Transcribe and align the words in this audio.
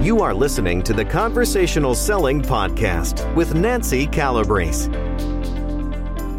You 0.00 0.22
are 0.22 0.32
listening 0.32 0.82
to 0.84 0.94
the 0.94 1.04
Conversational 1.04 1.94
Selling 1.94 2.40
Podcast 2.40 3.34
with 3.34 3.54
Nancy 3.54 4.06
Calabrese. 4.06 4.90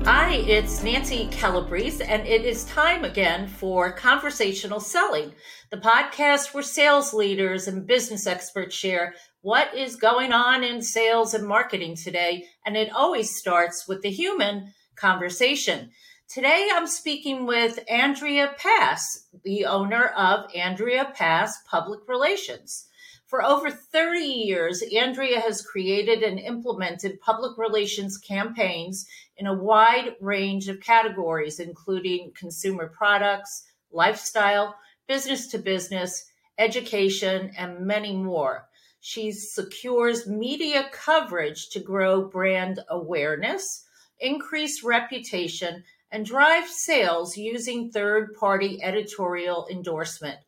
Hi, 0.03 0.33
it's 0.47 0.81
Nancy 0.81 1.27
Calabrese, 1.27 2.03
and 2.03 2.25
it 2.25 2.43
is 2.43 2.63
time 2.63 3.05
again 3.05 3.47
for 3.47 3.91
Conversational 3.91 4.79
Selling, 4.79 5.35
the 5.69 5.77
podcast 5.77 6.55
where 6.55 6.63
sales 6.63 7.13
leaders 7.13 7.67
and 7.67 7.85
business 7.85 8.25
experts 8.25 8.75
share 8.75 9.13
what 9.41 9.71
is 9.77 9.95
going 9.95 10.33
on 10.33 10.63
in 10.63 10.81
sales 10.81 11.35
and 11.35 11.47
marketing 11.47 11.95
today. 11.95 12.45
And 12.65 12.75
it 12.75 12.91
always 12.91 13.35
starts 13.35 13.87
with 13.87 14.01
the 14.01 14.09
human 14.09 14.73
conversation. 14.95 15.91
Today, 16.27 16.67
I'm 16.73 16.87
speaking 16.87 17.45
with 17.45 17.77
Andrea 17.87 18.55
Pass, 18.57 19.27
the 19.43 19.65
owner 19.65 20.05
of 20.17 20.49
Andrea 20.55 21.11
Pass 21.13 21.61
Public 21.69 21.99
Relations. 22.07 22.87
For 23.31 23.45
over 23.45 23.71
30 23.71 24.25
years, 24.25 24.83
Andrea 24.93 25.39
has 25.39 25.61
created 25.61 26.21
and 26.21 26.37
implemented 26.37 27.21
public 27.21 27.57
relations 27.57 28.17
campaigns 28.17 29.07
in 29.37 29.47
a 29.47 29.53
wide 29.53 30.17
range 30.19 30.67
of 30.67 30.81
categories, 30.81 31.57
including 31.61 32.33
consumer 32.35 32.89
products, 32.89 33.71
lifestyle, 33.89 34.75
business 35.07 35.47
to 35.47 35.59
business, 35.59 36.25
education, 36.57 37.53
and 37.57 37.87
many 37.87 38.17
more. 38.17 38.67
She 38.99 39.31
secures 39.31 40.27
media 40.27 40.89
coverage 40.91 41.69
to 41.69 41.79
grow 41.79 42.27
brand 42.27 42.81
awareness, 42.89 43.85
increase 44.19 44.83
reputation, 44.83 45.85
and 46.11 46.25
drive 46.25 46.67
sales 46.67 47.37
using 47.37 47.91
third 47.91 48.35
party 48.35 48.83
editorial 48.83 49.69
endorsement. 49.71 50.39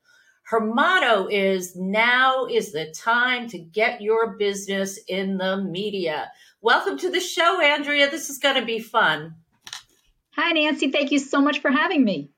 Her 0.45 0.59
motto 0.59 1.27
is 1.27 1.73
now 1.75 2.45
is 2.45 2.73
the 2.73 2.93
time 2.93 3.47
to 3.49 3.57
get 3.57 4.01
your 4.01 4.35
business 4.35 4.99
in 5.07 5.37
the 5.37 5.57
media. 5.57 6.31
Welcome 6.61 6.97
to 6.99 7.09
the 7.09 7.21
show, 7.21 7.61
Andrea. 7.61 8.11
This 8.11 8.29
is 8.29 8.39
going 8.39 8.59
to 8.59 8.65
be 8.65 8.79
fun. 8.79 9.35
Hi, 10.35 10.51
Nancy. 10.51 10.91
Thank 10.91 11.11
you 11.11 11.19
so 11.19 11.39
much 11.39 11.59
for 11.59 11.71
having 11.71 12.03
me. 12.03 12.29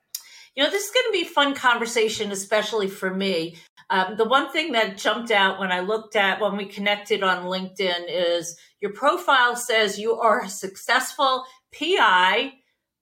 You 0.54 0.62
know, 0.62 0.70
this 0.70 0.84
is 0.84 0.92
going 0.92 1.06
to 1.06 1.12
be 1.12 1.22
a 1.22 1.32
fun 1.32 1.54
conversation, 1.54 2.30
especially 2.30 2.86
for 2.86 3.12
me. 3.12 3.56
Um, 3.90 4.16
the 4.16 4.24
one 4.24 4.50
thing 4.52 4.72
that 4.72 4.98
jumped 4.98 5.32
out 5.32 5.58
when 5.58 5.72
I 5.72 5.80
looked 5.80 6.14
at 6.14 6.40
when 6.40 6.56
we 6.56 6.66
connected 6.66 7.24
on 7.24 7.46
LinkedIn 7.46 8.04
is 8.08 8.56
your 8.80 8.92
profile 8.92 9.56
says 9.56 9.98
you 9.98 10.14
are 10.14 10.42
a 10.42 10.48
successful 10.48 11.44
PI, 11.76 12.52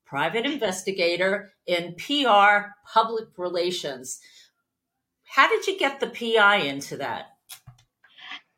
private 0.07 0.47
investigator 0.47 1.53
in 1.67 1.95
PR 1.97 2.73
public 2.93 3.29
relations. 3.37 4.21
How 5.35 5.49
did 5.49 5.67
you 5.67 5.77
get 5.77 5.99
the 5.99 6.07
PI 6.07 6.59
into 6.59 6.99
that? 6.99 7.27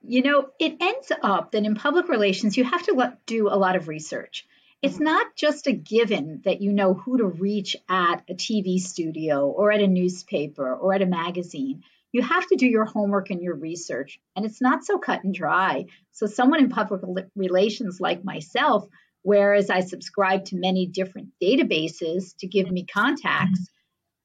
You 0.02 0.20
know, 0.20 0.48
it 0.60 0.76
ends 0.78 1.10
up 1.22 1.52
that 1.52 1.64
in 1.64 1.74
public 1.74 2.10
relations, 2.10 2.54
you 2.54 2.64
have 2.64 2.82
to 2.82 3.16
do 3.24 3.48
a 3.48 3.56
lot 3.56 3.76
of 3.76 3.88
research. 3.88 4.46
It's 4.82 4.96
mm-hmm. 4.96 5.04
not 5.04 5.34
just 5.36 5.66
a 5.68 5.72
given 5.72 6.42
that 6.44 6.60
you 6.60 6.74
know 6.74 6.92
who 6.92 7.16
to 7.16 7.24
reach 7.24 7.76
at 7.88 8.24
a 8.28 8.34
TV 8.34 8.78
studio 8.78 9.46
or 9.46 9.72
at 9.72 9.80
a 9.80 9.86
newspaper 9.86 10.70
or 10.76 10.92
at 10.92 11.00
a 11.00 11.06
magazine. 11.06 11.80
You 12.12 12.20
have 12.20 12.46
to 12.48 12.56
do 12.56 12.66
your 12.66 12.84
homework 12.84 13.30
and 13.30 13.40
your 13.40 13.56
research, 13.56 14.20
and 14.36 14.44
it's 14.44 14.60
not 14.60 14.84
so 14.84 14.98
cut 14.98 15.24
and 15.24 15.34
dry. 15.34 15.86
So, 16.12 16.26
someone 16.26 16.60
in 16.60 16.68
public 16.68 17.00
relations 17.34 18.02
like 18.02 18.22
myself, 18.22 18.86
whereas 19.22 19.70
I 19.70 19.80
subscribe 19.80 20.44
to 20.46 20.56
many 20.56 20.86
different 20.86 21.28
databases 21.42 22.36
to 22.40 22.46
give 22.46 22.70
me 22.70 22.84
contacts, 22.84 23.70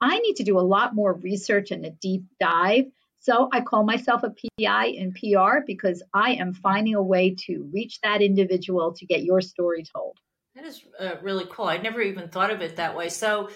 I 0.01 0.19
need 0.19 0.37
to 0.37 0.43
do 0.43 0.57
a 0.57 0.61
lot 0.61 0.95
more 0.95 1.13
research 1.13 1.71
and 1.71 1.85
a 1.85 1.91
deep 1.91 2.23
dive. 2.39 2.85
So 3.19 3.49
I 3.53 3.61
call 3.61 3.83
myself 3.83 4.23
a 4.23 4.33
PI 4.59 4.87
in 4.87 5.13
PR 5.13 5.59
because 5.65 6.01
I 6.11 6.31
am 6.33 6.53
finding 6.53 6.95
a 6.95 7.03
way 7.03 7.35
to 7.45 7.69
reach 7.71 8.01
that 8.01 8.21
individual 8.23 8.93
to 8.93 9.05
get 9.05 9.23
your 9.23 9.41
story 9.41 9.83
told. 9.83 10.17
That 10.55 10.65
is 10.65 10.81
uh, 10.99 11.15
really 11.21 11.45
cool. 11.49 11.65
I 11.65 11.77
never 11.77 12.01
even 12.01 12.29
thought 12.29 12.49
of 12.49 12.61
it 12.61 12.77
that 12.77 12.97
way. 12.97 13.09
So 13.09 13.49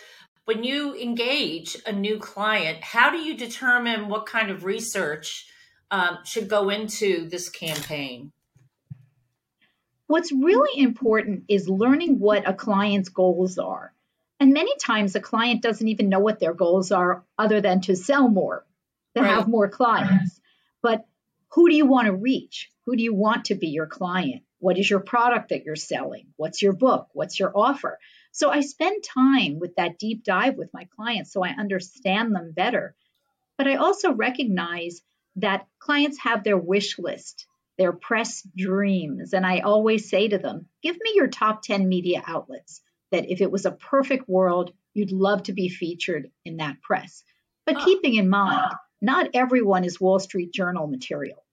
when 0.45 0.63
you 0.63 0.95
engage 0.95 1.75
a 1.87 1.91
new 1.91 2.19
client, 2.19 2.83
how 2.83 3.09
do 3.09 3.17
you 3.17 3.35
determine 3.35 4.07
what 4.07 4.27
kind 4.27 4.51
of 4.51 4.63
research 4.63 5.47
um, 5.89 6.19
should 6.25 6.47
go 6.47 6.69
into 6.69 7.27
this 7.27 7.49
campaign? 7.49 8.31
What's 10.05 10.31
really 10.31 10.79
important 10.79 11.45
is 11.47 11.67
learning 11.67 12.19
what 12.19 12.47
a 12.47 12.53
client's 12.53 13.09
goals 13.09 13.57
are. 13.57 13.94
And 14.39 14.53
many 14.53 14.75
times 14.77 15.15
a 15.15 15.21
client 15.21 15.61
doesn't 15.61 15.87
even 15.87 16.09
know 16.09 16.19
what 16.19 16.39
their 16.39 16.53
goals 16.53 16.91
are 16.91 17.23
other 17.37 17.61
than 17.61 17.81
to 17.81 17.95
sell 17.95 18.27
more, 18.27 18.65
to 19.15 19.21
right. 19.21 19.29
have 19.29 19.47
more 19.47 19.69
clients. 19.69 20.39
But 20.81 21.05
who 21.53 21.69
do 21.69 21.75
you 21.75 21.85
want 21.85 22.07
to 22.07 22.13
reach? 22.13 22.69
Who 22.85 22.95
do 22.95 23.03
you 23.03 23.13
want 23.13 23.45
to 23.45 23.55
be 23.55 23.67
your 23.67 23.87
client? 23.87 24.43
What 24.59 24.77
is 24.77 24.89
your 24.89 24.99
product 24.99 25.49
that 25.49 25.63
you're 25.63 25.75
selling? 25.75 26.27
What's 26.35 26.61
your 26.61 26.73
book? 26.73 27.07
What's 27.13 27.39
your 27.39 27.51
offer? 27.55 27.97
So 28.31 28.49
I 28.49 28.61
spend 28.61 29.03
time 29.03 29.59
with 29.59 29.75
that 29.77 29.97
deep 29.97 30.23
dive 30.23 30.55
with 30.55 30.73
my 30.73 30.87
clients 30.95 31.31
so 31.31 31.43
I 31.43 31.49
understand 31.49 32.35
them 32.35 32.51
better. 32.51 32.93
But 33.57 33.67
I 33.67 33.75
also 33.75 34.11
recognize 34.11 35.01
that 35.37 35.67
clients 35.79 36.19
have 36.19 36.43
their 36.43 36.57
wish 36.57 36.99
list, 36.99 37.47
their 37.77 37.93
press 37.93 38.45
dreams. 38.55 39.33
And 39.33 39.45
I 39.45 39.59
always 39.59 40.09
say 40.09 40.27
to 40.27 40.37
them, 40.37 40.67
give 40.83 40.95
me 40.95 41.13
your 41.15 41.27
top 41.27 41.61
10 41.61 41.87
media 41.87 42.21
outlets 42.27 42.81
that 43.15 43.31
if 43.31 43.41
it 43.41 43.51
was 43.51 43.65
a 43.65 43.71
perfect 43.71 44.27
world, 44.27 44.73
you'd 44.93 45.11
love 45.11 45.43
to 45.43 45.53
be 45.53 45.69
featured 45.69 46.29
in 46.43 46.57
that 46.57 46.81
press. 46.81 47.23
But 47.65 47.77
oh. 47.77 47.85
keeping 47.85 48.15
in 48.15 48.29
mind, 48.29 48.71
not 49.01 49.29
everyone 49.33 49.85
is 49.85 50.01
Wall 50.01 50.19
Street 50.19 50.51
Journal 50.53 50.87
material. 50.87 51.43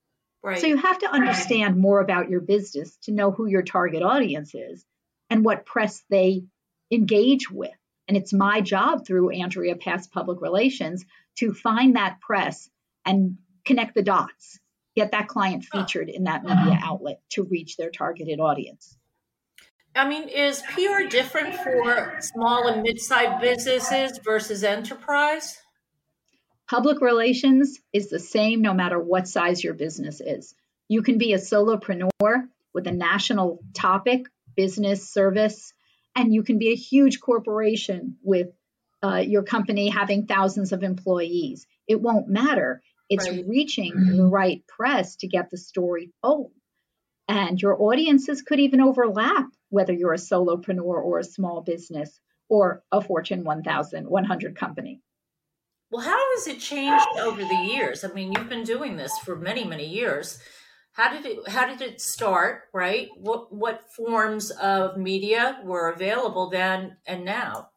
Right. 0.43 0.59
So 0.59 0.67
you 0.67 0.77
have 0.77 0.99
to 0.99 1.11
understand 1.11 1.77
more 1.77 2.01
about 2.01 2.29
your 2.29 2.41
business 2.41 2.97
to 3.05 3.13
know 3.13 3.31
who 3.31 3.47
your 3.47 3.63
target 3.63 4.03
audience 4.03 4.55
is 4.55 4.85
and 5.31 5.45
what 5.45 5.65
press 5.65 6.03
they 6.11 6.43
engage 6.91 7.49
with. 7.49 7.71
And 8.09 8.17
it's 8.17 8.33
my 8.33 8.61
job 8.61 9.07
through 9.07 9.31
Andrea 9.31 9.77
Pass 9.77 10.09
Public 10.09 10.41
Relations 10.41 11.05
to 11.37 11.55
find 11.55 11.95
that 11.95 12.21
press 12.21 12.69
and 13.07 13.39
connect 13.65 13.95
the 13.95 14.03
dots, 14.03 14.59
get 14.97 15.13
that 15.13 15.29
client 15.29 15.65
featured 15.65 16.09
in 16.09 16.25
that 16.25 16.43
media 16.43 16.77
outlet 16.83 17.21
to 17.31 17.45
reach 17.45 17.77
their 17.77 17.91
targeted 17.91 18.41
audience. 18.41 18.97
I 19.95 20.09
mean, 20.09 20.29
is 20.29 20.63
PR 20.63 21.09
different 21.09 21.55
for 21.57 22.17
small 22.21 22.67
and 22.67 22.83
mid-sized 22.83 23.41
businesses 23.41 24.19
versus 24.25 24.65
enterprise? 24.65 25.59
Public 26.69 27.03
relations 27.03 27.79
is 27.93 28.09
the 28.09 28.19
same 28.19 28.63
no 28.63 28.73
matter 28.73 28.99
what 28.99 29.29
size 29.29 29.63
your 29.63 29.75
business 29.75 30.21
is. 30.21 30.55
You 30.89 31.03
can 31.03 31.19
be 31.19 31.35
a 31.35 31.39
solopreneur 31.39 32.49
with 32.73 32.87
a 32.87 32.93
national 32.93 33.59
topic, 33.75 34.27
business, 34.57 35.11
service, 35.11 35.75
and 36.17 36.33
you 36.33 36.43
can 36.43 36.59
be 36.59 36.71
a 36.73 36.77
huge 36.77 37.21
corporation 37.21 38.17
with 38.23 38.49
uh, 39.03 39.17
your 39.17 39.43
company 39.43 39.89
having 39.89 40.27
thousands 40.27 40.73
of 40.73 40.83
employees. 40.83 41.67
It 41.87 42.01
won't 42.01 42.29
matter. 42.29 42.83
It's 43.11 43.29
right. 43.29 43.45
reaching 43.47 43.93
mm-hmm. 43.93 44.17
the 44.17 44.25
right 44.25 44.65
press 44.67 45.17
to 45.17 45.29
get 45.29 45.51
the 45.51 45.59
story 45.59 46.11
told. 46.25 46.53
And 47.29 47.61
your 47.61 47.81
audiences 47.81 48.43
could 48.43 48.61
even 48.61 48.81
overlap 48.81 49.47
whether 49.71 49.93
you're 49.93 50.13
a 50.13 50.19
solopreneur 50.19 50.83
or 50.83 51.19
a 51.19 51.25
small 51.25 51.63
business 51.63 52.21
or 52.49 52.83
a 52.93 53.01
Fortune 53.01 53.45
1000, 53.45 54.09
100 54.09 54.57
company. 54.57 55.01
Well, 55.91 56.03
how 56.03 56.19
has 56.35 56.47
it 56.47 56.59
changed 56.59 57.07
over 57.19 57.43
the 57.43 57.69
years? 57.71 58.03
I 58.05 58.09
mean, 58.09 58.33
you've 58.33 58.49
been 58.49 58.65
doing 58.65 58.97
this 58.97 59.13
for 59.19 59.37
many, 59.37 59.65
many 59.65 59.87
years. 59.87 60.39
How 60.93 61.13
did 61.13 61.25
it 61.25 61.49
how 61.49 61.67
did 61.67 61.81
it 61.81 62.01
start, 62.01 62.65
right? 62.73 63.09
What 63.17 63.55
what 63.55 63.91
forms 63.95 64.51
of 64.51 64.97
media 64.97 65.61
were 65.65 65.91
available 65.91 66.51
then 66.51 66.97
and 67.07 67.25
now? 67.25 67.72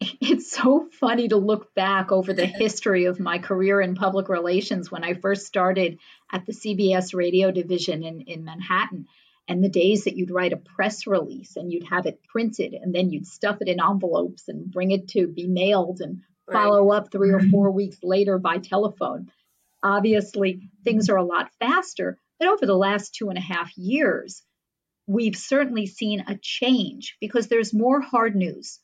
It's 0.20 0.50
so 0.50 0.88
funny 1.00 1.28
to 1.28 1.36
look 1.36 1.74
back 1.74 2.10
over 2.10 2.32
the 2.32 2.46
history 2.46 3.04
of 3.04 3.20
my 3.20 3.38
career 3.38 3.80
in 3.80 3.94
public 3.94 4.28
relations 4.28 4.90
when 4.90 5.04
I 5.04 5.14
first 5.14 5.46
started 5.46 5.98
at 6.32 6.46
the 6.46 6.52
CBS 6.52 7.14
radio 7.14 7.50
division 7.50 8.02
in, 8.02 8.22
in 8.22 8.44
Manhattan 8.44 9.06
and 9.48 9.62
the 9.62 9.68
days 9.68 10.04
that 10.04 10.16
you'd 10.16 10.30
write 10.30 10.52
a 10.52 10.56
press 10.56 11.06
release 11.06 11.56
and 11.56 11.72
you'd 11.72 11.86
have 11.88 12.06
it 12.06 12.22
printed 12.24 12.74
and 12.74 12.94
then 12.94 13.10
you'd 13.10 13.26
stuff 13.26 13.58
it 13.60 13.68
in 13.68 13.78
envelopes 13.80 14.48
and 14.48 14.70
bring 14.70 14.90
it 14.90 15.08
to 15.08 15.26
be 15.26 15.46
mailed 15.46 16.00
and 16.00 16.22
follow 16.50 16.90
up 16.90 17.10
three 17.10 17.32
or 17.32 17.40
four 17.40 17.70
weeks 17.72 17.98
later 18.02 18.38
by 18.38 18.58
telephone. 18.58 19.30
Obviously, 19.82 20.70
things 20.82 21.10
are 21.10 21.16
a 21.16 21.24
lot 21.24 21.50
faster, 21.60 22.18
but 22.38 22.48
over 22.48 22.64
the 22.64 22.76
last 22.76 23.14
two 23.14 23.28
and 23.28 23.38
a 23.38 23.42
half 23.42 23.76
years, 23.76 24.42
we've 25.06 25.36
certainly 25.36 25.86
seen 25.86 26.24
a 26.26 26.38
change 26.40 27.16
because 27.20 27.48
there's 27.48 27.74
more 27.74 28.00
hard 28.00 28.34
news. 28.34 28.80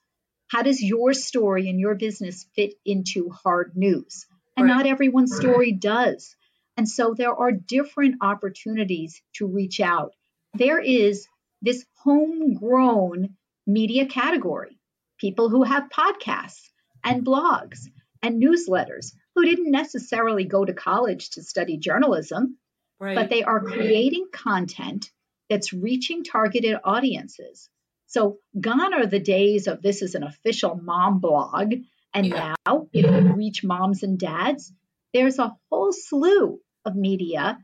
How 0.50 0.62
does 0.62 0.82
your 0.82 1.14
story 1.14 1.68
and 1.68 1.78
your 1.78 1.94
business 1.94 2.46
fit 2.54 2.74
into 2.84 3.30
hard 3.30 3.76
news? 3.76 4.26
And 4.56 4.66
right. 4.66 4.76
not 4.76 4.86
everyone's 4.86 5.36
story 5.36 5.72
does. 5.72 6.34
And 6.76 6.88
so 6.88 7.14
there 7.14 7.34
are 7.34 7.52
different 7.52 8.16
opportunities 8.20 9.22
to 9.34 9.46
reach 9.46 9.80
out 9.80 10.12
there 10.54 10.80
is 10.80 11.26
this 11.62 11.84
homegrown 12.02 13.36
media 13.66 14.06
category 14.06 14.78
people 15.18 15.48
who 15.48 15.62
have 15.62 15.90
podcasts 15.90 16.70
and 17.04 17.24
blogs 17.24 17.88
and 18.22 18.42
newsletters. 18.42 19.12
who 19.34 19.44
didn't 19.44 19.70
necessarily 19.70 20.44
go 20.44 20.64
to 20.64 20.72
college 20.72 21.30
to 21.30 21.42
study 21.42 21.76
journalism, 21.76 22.58
right. 22.98 23.14
but 23.14 23.30
they 23.30 23.42
are 23.42 23.60
creating 23.60 24.26
content 24.32 25.10
that's 25.48 25.72
reaching 25.72 26.24
targeted 26.24 26.76
audiences. 26.84 27.70
So 28.10 28.38
gone 28.60 28.92
are 28.92 29.06
the 29.06 29.20
days 29.20 29.68
of 29.68 29.82
this 29.82 30.02
is 30.02 30.16
an 30.16 30.24
official 30.24 30.74
mom 30.74 31.20
blog. 31.20 31.74
And 32.12 32.26
yeah. 32.26 32.54
now, 32.66 32.88
if 32.92 33.06
you 33.06 33.32
reach 33.34 33.62
moms 33.62 34.02
and 34.02 34.18
dads, 34.18 34.72
there's 35.14 35.38
a 35.38 35.56
whole 35.70 35.92
slew 35.92 36.58
of 36.84 36.96
media 36.96 37.56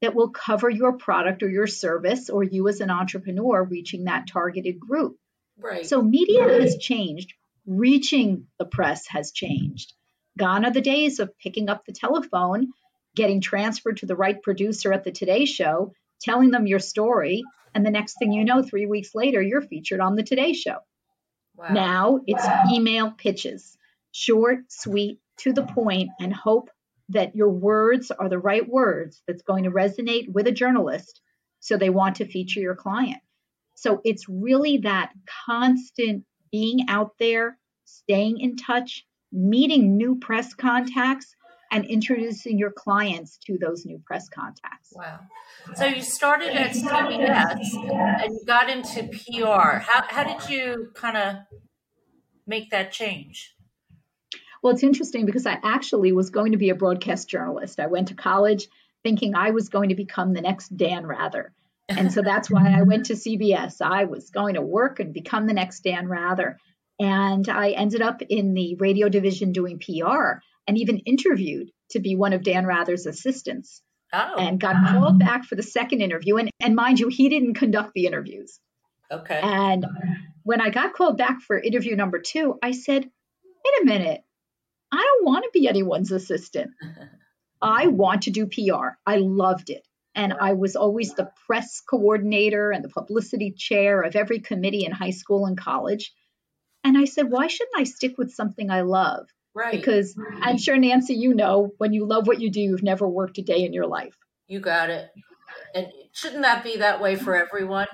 that 0.00 0.16
will 0.16 0.30
cover 0.30 0.68
your 0.68 0.94
product 0.94 1.44
or 1.44 1.48
your 1.48 1.68
service 1.68 2.30
or 2.30 2.42
you 2.42 2.66
as 2.66 2.80
an 2.80 2.90
entrepreneur 2.90 3.62
reaching 3.62 4.04
that 4.04 4.26
targeted 4.26 4.80
group. 4.80 5.18
Right. 5.56 5.86
So 5.86 6.02
media 6.02 6.48
has 6.48 6.78
changed, 6.78 7.32
reaching 7.64 8.48
the 8.58 8.64
press 8.64 9.06
has 9.06 9.30
changed. 9.30 9.92
Gone 10.36 10.64
are 10.64 10.72
the 10.72 10.80
days 10.80 11.20
of 11.20 11.38
picking 11.38 11.68
up 11.68 11.86
the 11.86 11.92
telephone, 11.92 12.72
getting 13.14 13.40
transferred 13.40 13.98
to 13.98 14.06
the 14.06 14.16
right 14.16 14.42
producer 14.42 14.92
at 14.92 15.04
the 15.04 15.12
Today 15.12 15.44
Show, 15.44 15.92
telling 16.22 16.50
them 16.50 16.66
your 16.66 16.78
story, 16.78 17.42
and 17.74 17.84
the 17.84 17.90
next 17.90 18.18
thing 18.18 18.32
you 18.32 18.44
know, 18.44 18.62
three 18.62 18.86
weeks 18.86 19.14
later, 19.14 19.40
you're 19.42 19.62
featured 19.62 20.00
on 20.00 20.16
the 20.16 20.22
Today 20.22 20.52
Show. 20.52 20.78
Wow. 21.56 21.68
Now 21.72 22.20
it's 22.26 22.46
email 22.72 23.10
pitches, 23.10 23.76
short, 24.12 24.60
sweet, 24.68 25.18
to 25.38 25.52
the 25.52 25.64
point, 25.64 26.10
and 26.20 26.32
hope 26.32 26.70
that 27.08 27.34
your 27.36 27.50
words 27.50 28.10
are 28.10 28.28
the 28.28 28.38
right 28.38 28.66
words 28.66 29.22
that's 29.26 29.42
going 29.42 29.64
to 29.64 29.70
resonate 29.70 30.32
with 30.32 30.46
a 30.46 30.52
journalist 30.52 31.20
so 31.60 31.76
they 31.76 31.90
want 31.90 32.16
to 32.16 32.26
feature 32.26 32.60
your 32.60 32.74
client. 32.74 33.20
So 33.74 34.00
it's 34.04 34.28
really 34.28 34.78
that 34.78 35.12
constant 35.46 36.24
being 36.50 36.86
out 36.88 37.12
there, 37.18 37.58
staying 37.84 38.38
in 38.40 38.56
touch, 38.56 39.04
meeting 39.32 39.96
new 39.96 40.16
press 40.18 40.54
contacts, 40.54 41.34
and 41.72 41.86
introducing 41.86 42.58
your 42.58 42.70
clients 42.70 43.38
to 43.38 43.56
those 43.56 43.86
new 43.86 43.98
press 43.98 44.28
contacts. 44.28 44.92
Wow. 44.94 45.20
So 45.74 45.86
you 45.86 46.02
started 46.02 46.50
at 46.50 46.72
CBS 46.72 47.58
and 48.22 48.34
you 48.34 48.44
got 48.46 48.68
into 48.68 49.08
PR. 49.08 49.78
How, 49.78 50.04
how 50.06 50.24
did 50.24 50.50
you 50.50 50.90
kind 50.94 51.16
of 51.16 51.36
make 52.46 52.70
that 52.70 52.92
change? 52.92 53.54
Well, 54.62 54.74
it's 54.74 54.82
interesting 54.82 55.24
because 55.24 55.46
I 55.46 55.58
actually 55.64 56.12
was 56.12 56.28
going 56.28 56.52
to 56.52 56.58
be 56.58 56.68
a 56.68 56.74
broadcast 56.74 57.28
journalist. 57.28 57.80
I 57.80 57.86
went 57.86 58.08
to 58.08 58.14
college 58.14 58.68
thinking 59.02 59.34
I 59.34 59.50
was 59.50 59.70
going 59.70 59.88
to 59.88 59.94
become 59.94 60.34
the 60.34 60.42
next 60.42 60.76
Dan 60.76 61.06
Rather. 61.06 61.52
And 61.88 62.12
so 62.12 62.22
that's 62.22 62.50
why 62.50 62.72
I 62.78 62.82
went 62.82 63.06
to 63.06 63.14
CBS. 63.14 63.80
I 63.82 64.04
was 64.04 64.30
going 64.30 64.54
to 64.54 64.62
work 64.62 65.00
and 65.00 65.12
become 65.12 65.46
the 65.46 65.52
next 65.52 65.80
Dan 65.80 66.06
Rather. 66.06 66.58
And 67.00 67.48
I 67.48 67.70
ended 67.70 68.02
up 68.02 68.22
in 68.22 68.54
the 68.54 68.76
radio 68.76 69.08
division 69.08 69.52
doing 69.52 69.80
PR 69.80 70.42
and 70.66 70.78
even 70.78 70.98
interviewed 70.98 71.70
to 71.90 72.00
be 72.00 72.16
one 72.16 72.32
of 72.32 72.42
Dan 72.42 72.66
Rather's 72.66 73.06
assistants. 73.06 73.82
Oh. 74.14 74.34
And 74.36 74.60
got 74.60 74.76
called 74.86 75.18
back 75.18 75.44
for 75.44 75.54
the 75.54 75.62
second 75.62 76.02
interview. 76.02 76.36
And, 76.36 76.50
and 76.60 76.76
mind 76.76 77.00
you, 77.00 77.08
he 77.08 77.30
didn't 77.30 77.54
conduct 77.54 77.92
the 77.94 78.04
interviews. 78.04 78.60
Okay. 79.10 79.40
And 79.42 79.86
when 80.42 80.60
I 80.60 80.68
got 80.68 80.92
called 80.92 81.16
back 81.16 81.40
for 81.40 81.58
interview 81.58 81.96
number 81.96 82.18
two, 82.18 82.58
I 82.62 82.72
said, 82.72 83.04
wait 83.04 83.82
a 83.82 83.84
minute, 83.86 84.22
I 84.92 84.96
don't 84.96 85.24
want 85.24 85.44
to 85.44 85.50
be 85.52 85.66
anyone's 85.66 86.12
assistant. 86.12 86.72
I 87.62 87.86
want 87.86 88.22
to 88.22 88.30
do 88.30 88.46
PR. 88.46 88.98
I 89.06 89.16
loved 89.16 89.70
it. 89.70 89.86
And 90.14 90.34
I 90.34 90.52
was 90.52 90.76
always 90.76 91.14
the 91.14 91.30
press 91.46 91.80
coordinator 91.80 92.70
and 92.70 92.84
the 92.84 92.90
publicity 92.90 93.54
chair 93.56 94.02
of 94.02 94.14
every 94.14 94.40
committee 94.40 94.84
in 94.84 94.92
high 94.92 95.10
school 95.10 95.46
and 95.46 95.56
college. 95.56 96.12
And 96.84 96.98
I 96.98 97.04
said, 97.04 97.30
why 97.30 97.46
shouldn't 97.46 97.78
I 97.78 97.84
stick 97.84 98.18
with 98.18 98.32
something 98.32 98.70
I 98.70 98.82
love? 98.82 99.28
Right. 99.54 99.72
Because 99.72 100.16
I'm 100.40 100.56
sure, 100.56 100.78
Nancy, 100.78 101.14
you 101.14 101.34
know, 101.34 101.72
when 101.78 101.92
you 101.92 102.06
love 102.06 102.26
what 102.26 102.40
you 102.40 102.50
do, 102.50 102.60
you've 102.60 102.82
never 102.82 103.06
worked 103.06 103.38
a 103.38 103.42
day 103.42 103.64
in 103.64 103.72
your 103.72 103.86
life. 103.86 104.16
You 104.46 104.60
got 104.60 104.90
it. 104.90 105.10
And 105.74 105.88
shouldn't 106.12 106.42
that 106.42 106.64
be 106.64 106.78
that 106.78 107.00
way 107.02 107.16
for 107.16 107.36
everyone? 107.36 107.88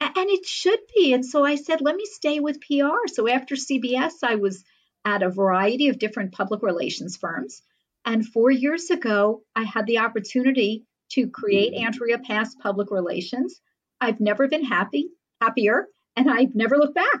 And 0.00 0.30
it 0.30 0.46
should 0.46 0.80
be. 0.94 1.12
And 1.12 1.24
so 1.24 1.44
I 1.44 1.56
said, 1.56 1.80
let 1.80 1.96
me 1.96 2.04
stay 2.06 2.40
with 2.40 2.60
PR. 2.60 3.06
So 3.06 3.28
after 3.28 3.54
CBS, 3.56 4.12
I 4.22 4.36
was 4.36 4.64
at 5.04 5.22
a 5.22 5.30
variety 5.30 5.88
of 5.88 5.98
different 5.98 6.32
public 6.32 6.62
relations 6.62 7.16
firms. 7.16 7.62
And 8.04 8.26
four 8.26 8.50
years 8.50 8.90
ago, 8.90 9.42
I 9.54 9.64
had 9.64 9.86
the 9.86 9.98
opportunity 9.98 10.84
to 11.12 11.28
create 11.28 11.74
Andrea 11.74 12.18
Pass 12.18 12.54
Public 12.54 12.90
Relations. 12.90 13.60
I've 14.00 14.20
never 14.20 14.48
been 14.48 14.64
happy, 14.64 15.08
happier, 15.40 15.86
and 16.16 16.30
I've 16.30 16.54
never 16.54 16.76
looked 16.76 16.94
back. 16.94 17.20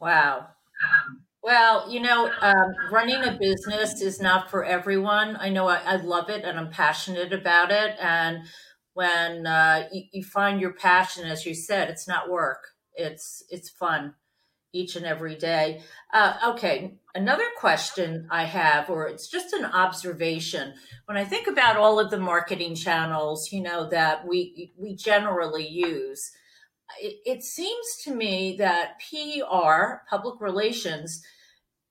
Wow. 0.00 0.48
Well, 1.46 1.88
you 1.88 2.00
know, 2.00 2.28
um, 2.40 2.74
running 2.90 3.22
a 3.22 3.38
business 3.38 4.02
is 4.02 4.20
not 4.20 4.50
for 4.50 4.64
everyone. 4.64 5.36
I 5.38 5.48
know 5.48 5.68
I, 5.68 5.76
I, 5.76 5.94
love 5.94 6.28
it 6.28 6.44
and 6.44 6.58
I'm 6.58 6.70
passionate 6.70 7.32
about 7.32 7.70
it. 7.70 7.94
And 8.00 8.46
when 8.94 9.46
uh, 9.46 9.86
you, 9.92 10.02
you 10.10 10.24
find 10.24 10.60
your 10.60 10.72
passion, 10.72 11.24
as 11.24 11.46
you 11.46 11.54
said, 11.54 11.88
it's 11.88 12.08
not 12.08 12.28
work; 12.28 12.58
it's 12.94 13.44
it's 13.48 13.70
fun 13.70 14.14
each 14.72 14.96
and 14.96 15.06
every 15.06 15.36
day. 15.36 15.82
Uh, 16.12 16.34
okay, 16.48 16.98
another 17.14 17.46
question 17.60 18.26
I 18.28 18.42
have, 18.42 18.90
or 18.90 19.06
it's 19.06 19.28
just 19.28 19.52
an 19.52 19.66
observation. 19.66 20.74
When 21.04 21.16
I 21.16 21.22
think 21.22 21.46
about 21.46 21.76
all 21.76 22.00
of 22.00 22.10
the 22.10 22.18
marketing 22.18 22.74
channels, 22.74 23.52
you 23.52 23.62
know, 23.62 23.88
that 23.90 24.26
we 24.26 24.72
we 24.76 24.96
generally 24.96 25.68
use, 25.68 26.28
it, 27.00 27.18
it 27.24 27.42
seems 27.44 27.86
to 28.02 28.12
me 28.12 28.56
that 28.58 28.98
PR, 28.98 30.02
public 30.10 30.40
relations, 30.40 31.22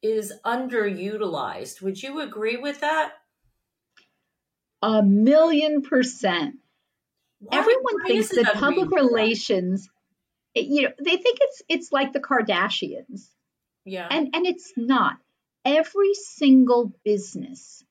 is 0.05 0.33
underutilized. 0.45 1.81
Would 1.81 2.01
you 2.01 2.21
agree 2.21 2.57
with 2.57 2.81
that? 2.81 3.13
A 4.81 5.01
million 5.01 5.81
percent. 5.81 6.55
Why, 7.39 7.59
Everyone 7.59 7.95
why 8.01 8.07
thinks 8.07 8.29
that 8.29 8.55
public 8.55 8.91
relations 8.91 9.89
you 10.55 10.83
know 10.83 10.91
they 11.03 11.17
think 11.17 11.37
it's 11.41 11.61
it's 11.67 11.91
like 11.91 12.13
the 12.13 12.19
kardashians 12.19 13.29
yeah 13.83 14.07
and 14.09 14.29
and 14.33 14.45
it's 14.45 14.73
not 14.77 15.17
every 15.63 16.13
single 16.13 16.93
business 17.03 17.83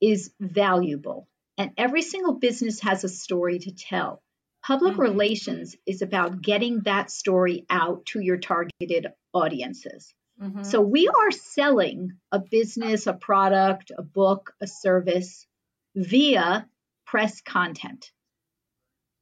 is 0.00 0.32
valuable 0.40 1.28
and 1.58 1.70
every 1.76 2.02
single 2.02 2.34
business 2.34 2.80
has 2.80 3.04
a 3.04 3.08
story 3.08 3.60
to 3.60 3.72
tell 3.72 4.22
public 4.64 4.94
mm-hmm. 4.94 5.02
relations 5.02 5.76
is 5.86 6.02
about 6.02 6.42
getting 6.42 6.80
that 6.80 7.10
story 7.10 7.64
out 7.70 8.04
to 8.06 8.20
your 8.20 8.38
targeted 8.38 9.06
audiences 9.32 10.12
mm-hmm. 10.40 10.62
so 10.62 10.80
we 10.80 11.08
are 11.08 11.30
selling 11.30 12.12
a 12.30 12.38
business 12.38 13.06
a 13.06 13.12
product 13.12 13.92
a 13.96 14.02
book 14.02 14.54
a 14.60 14.66
service 14.66 15.46
via 15.94 16.66
press 17.06 17.40
content 17.40 18.12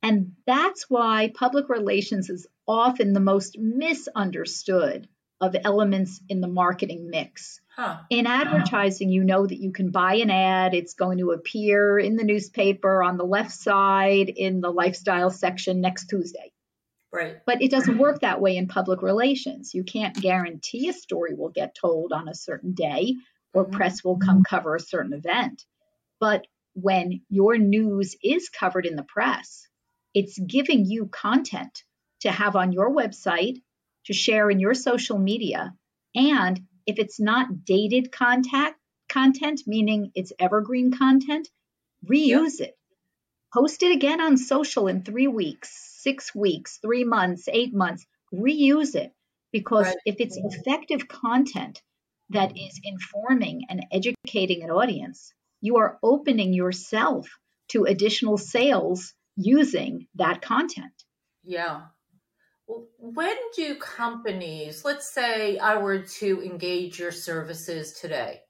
and 0.03 0.33
that's 0.47 0.87
why 0.89 1.33
public 1.35 1.69
relations 1.69 2.31
is 2.31 2.47
often 2.67 3.13
the 3.13 3.21
most 3.21 3.59
misunderstood 3.59 5.09
of 5.41 5.57
elements 5.65 6.21
in 6.29 6.41
the 6.41 6.49
marketing 6.49 7.09
mix. 7.11 7.61
Huh. 7.75 7.99
In 8.11 8.27
advertising, 8.27 9.11
you 9.11 9.25
know 9.25 9.47
that 9.47 9.59
you 9.59 9.73
can 9.73 9.91
buy 9.91 10.17
an 10.17 10.31
ad, 10.31 10.75
it's 10.75 10.95
going 10.95 11.19
to 11.19 11.31
appear 11.31 11.99
in 11.99 12.17
the 12.17 12.25
newspaper 12.25 13.03
on 13.03 13.17
the 13.17 13.25
left 13.25 13.53
side 13.53 14.29
in 14.29 14.61
the 14.61 14.71
lifestyle 14.71 15.31
section 15.31 15.81
next 15.81 16.09
Tuesday. 16.09 16.53
Right. 17.13 17.39
But 17.45 17.61
it 17.61 17.71
doesn't 17.71 17.99
work 17.99 18.21
that 18.21 18.41
way 18.41 18.57
in 18.57 18.69
public 18.69 19.03
relations. 19.03 19.75
You 19.75 19.83
can't 19.83 20.15
guarantee 20.15 20.89
a 20.89 20.93
story 20.93 21.35
will 21.35 21.49
get 21.49 21.75
told 21.75 22.13
on 22.13 22.29
a 22.29 22.35
certain 22.35 22.73
day 22.73 23.17
or 23.53 23.65
mm-hmm. 23.65 23.75
press 23.75 24.05
will 24.05 24.19
come 24.19 24.45
cover 24.45 24.77
a 24.77 24.81
certain 24.81 25.13
event. 25.13 25.65
But 26.21 26.47
when 26.75 27.23
your 27.29 27.59
news 27.59 28.17
is 28.23 28.49
covered 28.49 28.87
in 28.87 28.95
the 28.95 29.03
press, 29.03 29.67
it's 30.15 30.39
giving 30.39 30.85
you 30.85 31.07
content 31.07 31.83
to 32.21 32.31
have 32.31 32.55
on 32.57 32.73
your 32.73 32.95
website, 32.95 33.61
to 34.07 34.13
share 34.13 34.51
in 34.51 34.61
your 34.61 34.75
social 34.75 35.19
media. 35.19 35.75
And 36.15 36.61
if 36.87 36.99
it's 36.99 37.21
not 37.21 37.65
dated 37.65 38.13
contact 38.13 38.77
content, 39.09 39.63
meaning 39.67 40.13
it's 40.15 40.33
evergreen 40.39 40.93
content, 40.93 41.49
reuse 42.05 42.61
yep. 42.61 42.69
it. 42.69 42.79
Post 43.53 43.83
it 43.83 43.93
again 43.93 44.21
on 44.21 44.37
social 44.37 44.87
in 44.87 45.03
three 45.03 45.27
weeks, 45.27 45.90
six 46.03 46.35
weeks, 46.35 46.79
three 46.83 47.05
months, 47.05 47.49
eight 47.49 47.75
months. 47.75 48.07
Reuse 48.33 48.95
it 48.95 49.13
because 49.53 49.87
right. 49.87 49.97
if 50.05 50.17
it's 50.19 50.39
mm-hmm. 50.39 50.61
effective 50.61 51.09
content 51.09 51.83
that 52.31 52.57
is 52.57 52.81
informing 52.85 53.63
and 53.69 53.85
educating 53.93 54.63
an 54.63 54.71
audience, 54.71 55.35
you 55.61 55.79
are 55.79 55.99
opening 56.03 56.53
yourself 56.53 57.29
to 57.69 57.85
additional 57.85 58.39
sales 58.39 59.15
using 59.37 60.07
that 60.15 60.43
content. 60.43 60.93
Yeah. 61.45 61.83
When 62.99 63.37
do 63.57 63.75
companies, 63.77 64.85
let's 64.85 65.13
say 65.13 65.59
I 65.59 65.79
were 65.79 66.03
to 66.03 66.43
engage 66.43 67.01
your 67.01 67.11
services 67.11 67.95
today, 67.95 68.43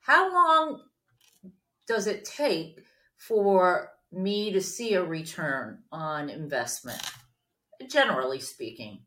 how 0.00 0.32
long 0.32 0.82
does 1.88 2.06
it 2.06 2.24
take 2.24 2.80
for 3.16 3.90
me 4.12 4.52
to 4.52 4.60
see 4.60 4.94
a 4.94 5.04
return 5.04 5.78
on 5.92 6.30
investment, 6.30 7.02
generally 7.88 8.40
speaking? 8.40 9.00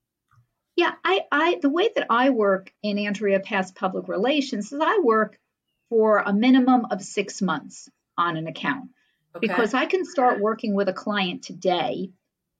Yeah, 0.75 0.93
I, 1.03 1.21
I 1.31 1.59
the 1.61 1.69
way 1.69 1.89
that 1.95 2.07
I 2.09 2.29
work 2.29 2.71
in 2.81 2.97
Andrea 2.97 3.39
Pass 3.39 3.71
Public 3.71 4.07
Relations 4.07 4.71
is 4.71 4.79
I 4.81 4.99
work 5.03 5.37
for 5.89 6.19
a 6.19 6.33
minimum 6.33 6.85
of 6.89 7.01
six 7.01 7.41
months 7.41 7.89
on 8.17 8.37
an 8.37 8.47
account. 8.47 8.89
Okay. 9.35 9.47
Because 9.47 9.73
I 9.73 9.85
can 9.85 10.05
start 10.05 10.41
working 10.41 10.73
with 10.73 10.89
a 10.89 10.93
client 10.93 11.43
today. 11.43 12.11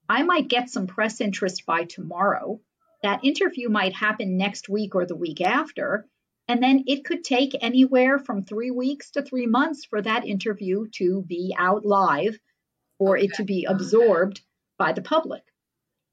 I 0.08 0.22
might 0.22 0.48
get 0.48 0.70
some 0.70 0.86
press 0.86 1.20
interest 1.20 1.64
by 1.66 1.84
tomorrow. 1.84 2.60
That 3.02 3.24
interview 3.24 3.68
might 3.68 3.94
happen 3.94 4.36
next 4.36 4.68
week 4.68 4.94
or 4.94 5.06
the 5.06 5.16
week 5.16 5.40
after. 5.40 6.06
And 6.52 6.62
then 6.62 6.84
it 6.86 7.06
could 7.06 7.24
take 7.24 7.56
anywhere 7.62 8.18
from 8.18 8.44
three 8.44 8.70
weeks 8.70 9.12
to 9.12 9.22
three 9.22 9.46
months 9.46 9.86
for 9.86 10.02
that 10.02 10.26
interview 10.26 10.86
to 10.96 11.22
be 11.22 11.56
out 11.58 11.86
live 11.86 12.38
or 12.98 13.16
okay. 13.16 13.24
it 13.24 13.34
to 13.36 13.44
be 13.44 13.64
absorbed 13.64 14.42
by 14.76 14.92
the 14.92 15.00
public. 15.00 15.42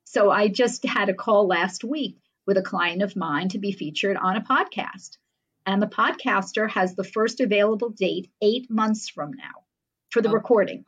So 0.05 0.31
I 0.31 0.48
just 0.48 0.86
had 0.86 1.10
a 1.10 1.13
call 1.13 1.46
last 1.46 1.84
week 1.84 2.22
with 2.48 2.55
a 2.55 2.62
client 2.62 3.01
of 3.01 3.17
mine 3.17 3.50
to 3.50 3.60
be 3.60 3.74
featured 3.74 4.15
on 4.15 4.38
a 4.38 4.41
podcast. 4.41 5.17
And 5.65 5.81
the 5.81 5.88
podcaster 5.88 6.69
has 6.69 6.96
the 6.96 7.03
first 7.03 7.41
available 7.41 7.89
date 7.89 8.31
eight 8.41 8.72
months 8.72 9.10
from 9.10 9.31
now 9.34 9.65
for 10.10 10.22
the 10.22 10.29
oh. 10.29 10.36
recording. 10.36 10.86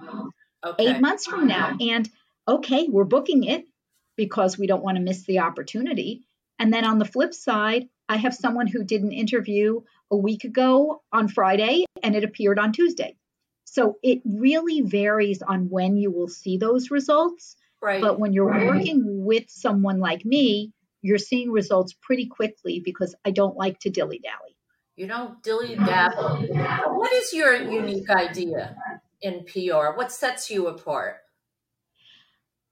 Okay. 0.65 0.85
Eight 0.87 1.01
months 1.01 1.25
from 1.25 1.47
now. 1.47 1.75
And 1.77 2.09
okay, 2.47 2.87
we're 2.87 3.03
booking 3.03 3.43
it 3.43 3.67
because 4.15 4.57
we 4.57 4.65
don't 4.65 4.81
want 4.81 4.95
to 4.95 5.03
miss 5.03 5.25
the 5.25 5.39
opportunity. 5.39 6.21
And 6.57 6.73
then 6.73 6.85
on 6.85 6.99
the 6.99 7.05
flip 7.05 7.33
side, 7.33 7.89
I 8.11 8.17
have 8.17 8.35
someone 8.35 8.67
who 8.67 8.83
did 8.83 9.03
an 9.03 9.13
interview 9.13 9.79
a 10.11 10.17
week 10.17 10.43
ago 10.43 11.01
on 11.13 11.29
Friday 11.29 11.85
and 12.03 12.13
it 12.13 12.25
appeared 12.25 12.59
on 12.59 12.73
Tuesday. 12.73 13.15
So 13.63 13.99
it 14.03 14.19
really 14.25 14.81
varies 14.81 15.41
on 15.41 15.69
when 15.69 15.95
you 15.95 16.11
will 16.11 16.27
see 16.27 16.57
those 16.57 16.91
results. 16.91 17.55
Right. 17.81 18.01
But 18.01 18.19
when 18.19 18.33
you're 18.33 18.67
working 18.67 19.23
with 19.23 19.45
someone 19.47 20.01
like 20.01 20.25
me, 20.25 20.73
you're 21.01 21.17
seeing 21.17 21.51
results 21.51 21.95
pretty 22.01 22.25
quickly 22.25 22.81
because 22.83 23.15
I 23.23 23.31
don't 23.31 23.55
like 23.55 23.79
to 23.79 23.89
dilly 23.89 24.19
dally. 24.19 24.57
You 24.97 25.07
don't 25.07 25.41
dilly 25.41 25.77
dally. 25.77 26.49
What 26.51 27.13
is 27.13 27.31
your 27.31 27.55
unique 27.55 28.09
idea 28.09 28.75
in 29.21 29.45
PR? 29.45 29.95
What 29.95 30.11
sets 30.11 30.51
you 30.51 30.67
apart? 30.67 31.15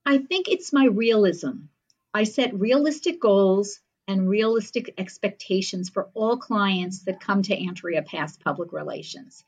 I 0.06 0.18
think 0.18 0.50
it's 0.50 0.74
my 0.74 0.88
realism. 0.88 1.70
I 2.14 2.26
set 2.26 2.60
realistic 2.60 3.22
goals 3.22 3.80
and 4.10 4.28
realistic 4.28 4.96
expectations 4.98 5.88
for 5.88 6.10
all 6.16 6.36
clients 6.36 7.04
that 7.04 7.22
come 7.22 7.44
to 7.44 7.56
Andrea 7.56 8.02
Pass 8.02 8.36
Public 8.38 8.74
Relations. 8.74 9.46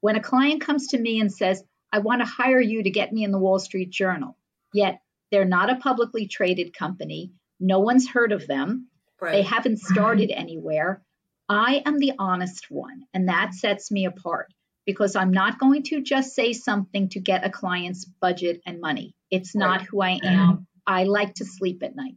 When 0.00 0.16
a 0.16 0.22
client 0.22 0.62
comes 0.62 0.88
to 0.88 0.98
me 0.98 1.20
and 1.20 1.30
says, 1.30 1.62
I 1.92 1.98
want 1.98 2.22
to 2.22 2.26
hire 2.26 2.60
you 2.60 2.82
to 2.82 2.90
get 2.90 3.12
me 3.12 3.22
in 3.22 3.32
the 3.32 3.38
Wall 3.38 3.58
Street 3.58 3.90
Journal, 3.90 4.34
yet 4.72 5.02
they're 5.30 5.44
not 5.44 5.70
a 5.70 5.76
publicly 5.76 6.26
traded 6.26 6.74
company, 6.74 7.32
no 7.60 7.80
one's 7.80 8.08
heard 8.08 8.32
of 8.32 8.46
them. 8.46 8.88
Right. 9.20 9.32
They 9.32 9.42
haven't 9.42 9.78
started 9.78 10.30
anywhere. 10.30 11.02
I 11.48 11.82
am 11.84 11.98
the 11.98 12.12
honest 12.18 12.70
one, 12.70 13.02
and 13.12 13.28
that 13.28 13.52
sets 13.52 13.90
me 13.90 14.06
apart 14.06 14.52
because 14.86 15.16
I'm 15.16 15.32
not 15.32 15.58
going 15.58 15.82
to 15.84 16.00
just 16.00 16.34
say 16.34 16.54
something 16.54 17.10
to 17.10 17.20
get 17.20 17.44
a 17.44 17.50
client's 17.50 18.06
budget 18.06 18.62
and 18.64 18.80
money. 18.80 19.12
It's 19.30 19.54
not 19.54 19.82
who 19.82 20.00
I 20.00 20.12
mm-hmm. 20.14 20.26
am. 20.26 20.66
I 20.86 21.04
like 21.04 21.34
to 21.34 21.44
sleep 21.44 21.82
at 21.82 21.94
night. 21.94 22.14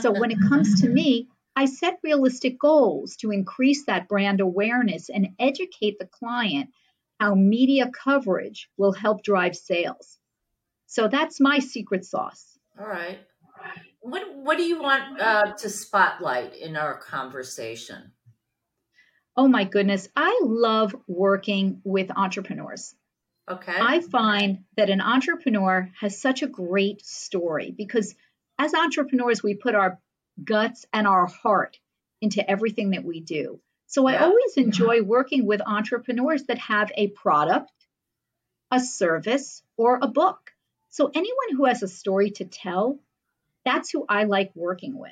So 0.00 0.12
when 0.12 0.30
it 0.30 0.38
comes 0.48 0.80
to 0.82 0.88
me, 0.88 1.28
I 1.54 1.64
set 1.64 1.98
realistic 2.02 2.58
goals 2.58 3.16
to 3.16 3.30
increase 3.30 3.86
that 3.86 4.08
brand 4.08 4.40
awareness 4.40 5.08
and 5.08 5.28
educate 5.38 5.98
the 5.98 6.06
client 6.06 6.70
how 7.18 7.34
media 7.34 7.90
coverage 7.90 8.68
will 8.76 8.92
help 8.92 9.22
drive 9.22 9.56
sales. 9.56 10.18
So 10.86 11.08
that's 11.08 11.40
my 11.40 11.58
secret 11.60 12.04
sauce. 12.04 12.58
All 12.78 12.86
right. 12.86 13.18
What 14.00 14.22
What 14.36 14.58
do 14.58 14.64
you 14.64 14.80
want 14.82 15.20
uh, 15.20 15.54
to 15.54 15.70
spotlight 15.70 16.54
in 16.56 16.76
our 16.76 16.98
conversation? 16.98 18.12
Oh 19.36 19.48
my 19.48 19.64
goodness, 19.64 20.08
I 20.14 20.40
love 20.42 20.94
working 21.06 21.80
with 21.84 22.10
entrepreneurs. 22.14 22.94
Okay. 23.48 23.76
I 23.78 24.00
find 24.00 24.64
that 24.76 24.90
an 24.90 25.00
entrepreneur 25.00 25.90
has 26.00 26.20
such 26.20 26.42
a 26.42 26.46
great 26.48 27.04
story 27.04 27.72
because 27.76 28.14
as 28.58 28.74
entrepreneurs, 28.74 29.42
we 29.42 29.54
put 29.54 29.74
our 29.74 29.98
guts 30.42 30.86
and 30.92 31.06
our 31.06 31.26
heart 31.26 31.78
into 32.20 32.48
everything 32.48 32.90
that 32.90 33.04
we 33.04 33.20
do. 33.20 33.60
So 33.86 34.08
yeah. 34.08 34.16
I 34.16 34.24
always 34.24 34.56
enjoy 34.56 35.02
working 35.02 35.46
with 35.46 35.60
entrepreneurs 35.64 36.44
that 36.44 36.58
have 36.58 36.90
a 36.96 37.08
product, 37.08 37.72
a 38.70 38.80
service, 38.80 39.62
or 39.76 39.98
a 40.00 40.08
book. 40.08 40.50
So 40.90 41.10
anyone 41.14 41.56
who 41.56 41.66
has 41.66 41.82
a 41.82 41.88
story 41.88 42.30
to 42.32 42.44
tell 42.44 42.98
that's 43.66 43.90
who 43.90 44.06
I 44.08 44.24
like 44.24 44.52
working 44.54 44.96
with. 44.96 45.10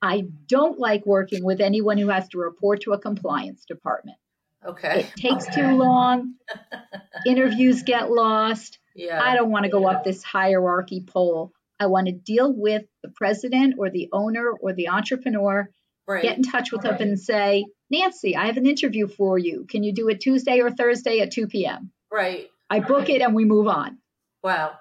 I 0.00 0.24
don't 0.46 0.78
like 0.78 1.04
working 1.04 1.44
with 1.44 1.60
anyone 1.60 1.98
who 1.98 2.08
has 2.08 2.28
to 2.28 2.38
report 2.38 2.82
to 2.82 2.92
a 2.92 2.98
compliance 2.98 3.64
department. 3.64 4.16
Okay. 4.64 5.00
It 5.00 5.20
takes 5.20 5.52
too 5.52 5.76
long. 5.76 6.34
Interviews 7.26 7.82
get 7.82 8.10
lost. 8.10 8.78
Yeah. 8.94 9.20
I 9.20 9.34
don't 9.34 9.50
want 9.50 9.64
to 9.64 9.70
go 9.70 9.88
up 9.88 10.04
this 10.04 10.22
hierarchy 10.22 11.00
pole. 11.00 11.52
I 11.80 11.86
want 11.86 12.06
to 12.06 12.12
deal 12.12 12.52
with 12.52 12.84
the 13.02 13.08
president 13.08 13.76
or 13.78 13.90
the 13.90 14.08
owner 14.12 14.50
or 14.50 14.72
the 14.72 14.88
entrepreneur, 14.88 15.70
right. 16.06 16.22
get 16.22 16.36
in 16.36 16.42
touch 16.42 16.72
with 16.72 16.84
right. 16.84 16.98
them 16.98 17.08
and 17.08 17.20
say, 17.20 17.66
Nancy, 17.90 18.36
I 18.36 18.46
have 18.46 18.56
an 18.56 18.66
interview 18.66 19.06
for 19.06 19.38
you. 19.38 19.66
Can 19.68 19.82
you 19.82 19.92
do 19.92 20.08
it 20.08 20.20
Tuesday 20.20 20.60
or 20.60 20.70
Thursday 20.70 21.20
at 21.20 21.30
2 21.30 21.46
p.m.? 21.46 21.92
Right. 22.12 22.48
I 22.68 22.80
book 22.80 23.08
it 23.08 23.22
and 23.22 23.34
we 23.34 23.44
move 23.44 23.66
on. 23.66 23.98
Wow. 24.42 24.72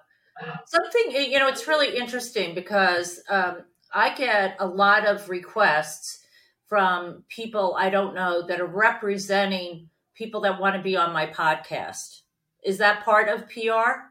Something, 0.65 1.11
you 1.11 1.39
know, 1.39 1.47
it's 1.47 1.67
really 1.67 1.97
interesting 1.97 2.53
because 2.53 3.21
um, 3.29 3.63
I 3.93 4.13
get 4.13 4.57
a 4.59 4.67
lot 4.67 5.07
of 5.07 5.29
requests 5.29 6.19
from 6.67 7.23
people 7.29 7.75
I 7.77 7.89
don't 7.89 8.13
know 8.13 8.45
that 8.45 8.59
are 8.59 8.65
representing 8.65 9.89
people 10.15 10.41
that 10.41 10.59
want 10.59 10.75
to 10.75 10.81
be 10.81 10.97
on 10.97 11.13
my 11.13 11.27
podcast. 11.27 12.21
Is 12.63 12.79
that 12.79 13.05
part 13.05 13.29
of 13.29 13.49
PR? 13.49 14.06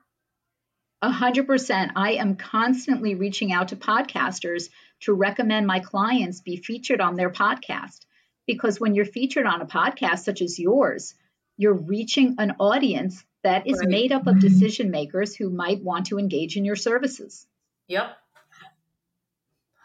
A 1.02 1.10
hundred 1.10 1.46
percent. 1.46 1.92
I 1.96 2.12
am 2.12 2.36
constantly 2.36 3.14
reaching 3.14 3.52
out 3.52 3.68
to 3.68 3.76
podcasters 3.76 4.70
to 5.00 5.12
recommend 5.12 5.66
my 5.66 5.80
clients 5.80 6.40
be 6.40 6.56
featured 6.56 7.00
on 7.00 7.16
their 7.16 7.30
podcast. 7.30 8.00
Because 8.46 8.80
when 8.80 8.94
you're 8.94 9.04
featured 9.04 9.46
on 9.46 9.60
a 9.60 9.66
podcast 9.66 10.20
such 10.20 10.40
as 10.40 10.58
yours, 10.58 11.14
you're 11.56 11.74
reaching 11.74 12.36
an 12.38 12.56
audience 12.58 13.24
that 13.42 13.66
is 13.66 13.78
right. 13.78 13.88
made 13.88 14.12
up 14.12 14.26
of 14.26 14.40
decision 14.40 14.90
makers 14.90 15.34
who 15.34 15.50
might 15.50 15.82
want 15.82 16.06
to 16.06 16.18
engage 16.18 16.56
in 16.56 16.64
your 16.64 16.76
services. 16.76 17.46
Yep. 17.88 18.16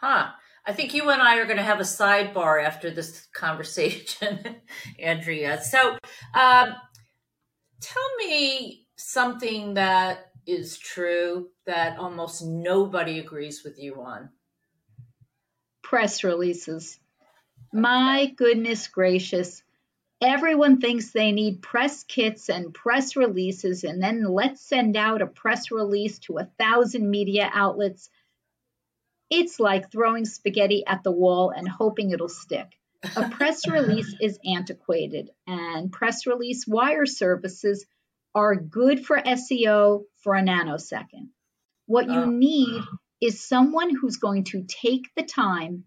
Huh. 0.00 0.30
I 0.66 0.72
think 0.72 0.94
you 0.94 1.10
and 1.10 1.20
I 1.20 1.38
are 1.38 1.44
going 1.44 1.56
to 1.56 1.62
have 1.62 1.80
a 1.80 1.84
sidebar 1.84 2.64
after 2.64 2.90
this 2.90 3.26
conversation, 3.34 4.56
Andrea. 4.98 5.60
So, 5.60 5.98
um, 6.34 6.74
tell 7.80 8.16
me 8.18 8.86
something 8.96 9.74
that 9.74 10.31
is 10.46 10.78
true 10.78 11.48
that 11.66 11.98
almost 11.98 12.44
nobody 12.44 13.18
agrees 13.18 13.62
with 13.64 13.78
you 13.78 14.02
on. 14.02 14.30
Press 15.82 16.24
releases. 16.24 16.98
My 17.72 18.32
goodness 18.36 18.88
gracious. 18.88 19.62
Everyone 20.20 20.80
thinks 20.80 21.10
they 21.10 21.32
need 21.32 21.62
press 21.62 22.04
kits 22.04 22.48
and 22.48 22.72
press 22.72 23.16
releases, 23.16 23.82
and 23.82 24.00
then 24.02 24.24
let's 24.24 24.60
send 24.60 24.96
out 24.96 25.22
a 25.22 25.26
press 25.26 25.70
release 25.70 26.18
to 26.20 26.38
a 26.38 26.48
thousand 26.58 27.10
media 27.10 27.50
outlets. 27.52 28.08
It's 29.30 29.58
like 29.58 29.90
throwing 29.90 30.24
spaghetti 30.24 30.84
at 30.86 31.02
the 31.02 31.10
wall 31.10 31.50
and 31.50 31.66
hoping 31.66 32.10
it'll 32.10 32.28
stick. 32.28 32.78
A 33.16 33.30
press 33.30 33.66
release 33.68 34.14
is 34.20 34.38
antiquated, 34.44 35.30
and 35.46 35.90
press 35.90 36.26
release 36.26 36.66
wire 36.68 37.06
services 37.06 37.84
are 38.34 38.54
good 38.56 39.04
for 39.04 39.18
SEO 39.18 40.04
for 40.22 40.34
a 40.34 40.42
nanosecond. 40.42 41.28
What 41.86 42.06
you 42.06 42.20
oh. 42.20 42.26
need 42.26 42.82
is 43.20 43.46
someone 43.46 43.94
who's 43.94 44.16
going 44.16 44.44
to 44.44 44.64
take 44.64 45.10
the 45.16 45.22
time 45.22 45.84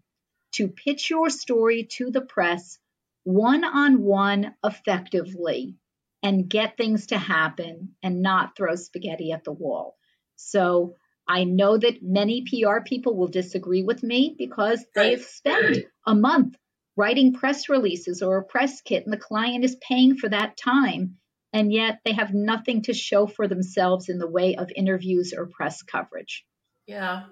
to 0.52 0.68
pitch 0.68 1.10
your 1.10 1.28
story 1.28 1.84
to 1.92 2.10
the 2.10 2.20
press 2.20 2.78
one 3.24 3.64
on 3.64 4.02
one 4.02 4.54
effectively 4.64 5.76
and 6.22 6.48
get 6.48 6.76
things 6.76 7.08
to 7.08 7.18
happen 7.18 7.94
and 8.02 8.22
not 8.22 8.56
throw 8.56 8.74
spaghetti 8.76 9.32
at 9.32 9.44
the 9.44 9.52
wall. 9.52 9.96
So 10.36 10.94
I 11.28 11.44
know 11.44 11.76
that 11.76 12.02
many 12.02 12.44
PR 12.48 12.80
people 12.84 13.16
will 13.16 13.28
disagree 13.28 13.82
with 13.82 14.02
me 14.02 14.34
because 14.38 14.84
they've 14.94 15.22
spent 15.22 15.78
a 16.06 16.14
month 16.14 16.56
writing 16.96 17.34
press 17.34 17.68
releases 17.68 18.22
or 18.22 18.38
a 18.38 18.44
press 18.44 18.80
kit 18.80 19.04
and 19.04 19.12
the 19.12 19.18
client 19.18 19.64
is 19.64 19.76
paying 19.76 20.16
for 20.16 20.28
that 20.28 20.56
time 20.56 21.16
and 21.52 21.72
yet 21.72 22.00
they 22.04 22.12
have 22.12 22.34
nothing 22.34 22.82
to 22.82 22.92
show 22.92 23.26
for 23.26 23.48
themselves 23.48 24.08
in 24.08 24.18
the 24.18 24.28
way 24.28 24.56
of 24.56 24.70
interviews 24.74 25.32
or 25.36 25.46
press 25.46 25.82
coverage. 25.82 26.44
Yeah. 26.86 27.24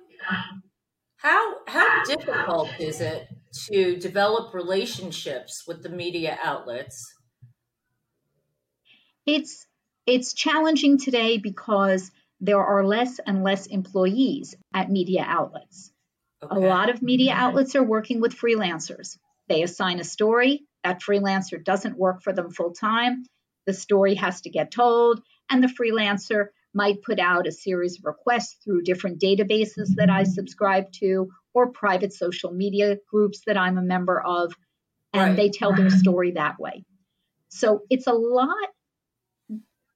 How 1.17 1.55
how 1.67 2.05
difficult 2.05 2.69
is 2.79 3.01
it 3.01 3.29
to 3.71 3.97
develop 3.97 4.53
relationships 4.53 5.65
with 5.67 5.83
the 5.83 5.89
media 5.89 6.39
outlets? 6.43 7.15
It's 9.27 9.67
it's 10.07 10.35
challenging 10.35 10.99
today 10.99 11.39
because 11.39 12.11
there 12.41 12.63
are 12.63 12.85
less 12.85 13.21
and 13.27 13.43
less 13.43 13.67
employees 13.67 14.55
at 14.75 14.91
media 14.91 15.25
outlets. 15.27 15.91
Okay. 16.43 16.55
A 16.57 16.69
lot 16.69 16.91
of 16.91 17.01
media 17.01 17.33
outlets 17.33 17.75
are 17.75 17.83
working 17.83 18.21
with 18.21 18.37
freelancers. 18.37 19.17
They 19.49 19.63
assign 19.63 20.01
a 20.01 20.05
story 20.05 20.67
that 20.83 21.01
freelancer 21.01 21.63
doesn't 21.63 21.97
work 21.97 22.23
for 22.23 22.35
them 22.35 22.51
full 22.51 22.73
time. 22.73 23.25
The 23.67 23.75
story 23.75 24.15
has 24.17 24.43
to 24.43 24.51
get 24.51 24.71
told, 24.71 25.23
and 25.51 25.63
the 25.63 25.69
freelancer 25.69 26.49
might 26.75 27.03
put 27.03 27.21
out 27.21 27.47
a 27.47 27.53
series 27.53 27.99
of 27.99 28.05
requests 28.05 28.57
through 28.65 28.83
different 28.83 29.21
databases 29.21 29.95
that 29.97 30.11
I 30.11 30.25
subscribe 30.25 30.91
to 31.01 31.31
or 31.55 31.71
private 31.71 32.13
social 32.13 32.51
media 32.51 32.99
groups 33.09 33.43
that 33.47 33.57
I'm 33.57 33.79
a 33.79 33.83
member 33.83 34.21
of, 34.21 34.55
and 35.13 35.31
right. 35.31 35.37
they 35.37 35.51
tell 35.51 35.75
their 35.75 35.91
story 35.91 36.33
that 36.33 36.59
way. 36.59 36.85
So 37.49 37.83
it's 37.89 38.09
a 38.09 38.13
lot 38.13 38.69